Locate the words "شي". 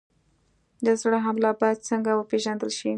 2.77-2.89